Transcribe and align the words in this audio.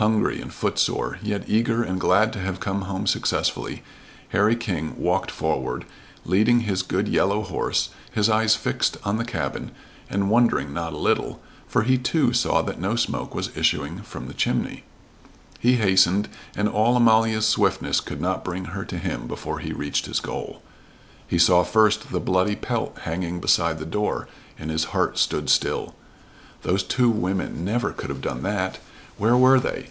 Hungry 0.00 0.40
and 0.40 0.50
footsore, 0.50 1.18
yet 1.22 1.44
eager 1.46 1.82
and 1.82 2.00
glad 2.00 2.32
to 2.32 2.38
have 2.38 2.58
come 2.58 2.80
home 2.82 3.06
successfully, 3.06 3.82
Harry 4.30 4.56
King 4.56 4.94
walked 4.96 5.30
forward, 5.30 5.84
leading 6.24 6.60
his 6.60 6.80
good 6.80 7.06
yellow 7.06 7.42
horse, 7.42 7.90
his 8.10 8.30
eyes 8.30 8.56
fixed 8.56 8.96
on 9.04 9.18
the 9.18 9.26
cabin, 9.26 9.72
and 10.08 10.30
wondering 10.30 10.72
not 10.72 10.94
a 10.94 10.96
little; 10.96 11.42
for 11.68 11.82
he, 11.82 11.98
too, 11.98 12.32
saw 12.32 12.62
that 12.62 12.80
no 12.80 12.96
smoke 12.96 13.34
was 13.34 13.54
issuing 13.54 13.98
from 13.98 14.26
the 14.26 14.32
chimney. 14.32 14.84
He 15.58 15.76
hastened, 15.76 16.30
and 16.56 16.66
all 16.66 16.96
Amalia's 16.96 17.46
swiftness 17.46 18.00
could 18.00 18.22
not 18.22 18.42
bring 18.42 18.64
her 18.72 18.86
to 18.86 18.96
him 18.96 19.26
before 19.26 19.58
he 19.58 19.74
reached 19.74 20.06
his 20.06 20.20
goal. 20.20 20.62
He 21.28 21.38
saw 21.38 21.62
first 21.62 22.10
the 22.10 22.20
bloody 22.20 22.56
pelt 22.56 23.00
hanging 23.02 23.38
beside 23.38 23.78
the 23.78 23.84
door, 23.84 24.28
and 24.58 24.70
his 24.70 24.84
heart 24.96 25.18
stood 25.18 25.50
still. 25.50 25.94
Those 26.62 26.82
two 26.82 27.10
women 27.10 27.66
never 27.66 27.92
could 27.92 28.08
have 28.08 28.22
done 28.22 28.42
that! 28.44 28.78
Where 29.18 29.36
were 29.36 29.60
they? 29.60 29.90